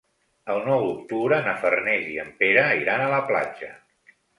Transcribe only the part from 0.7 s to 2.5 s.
d'octubre na Farners i en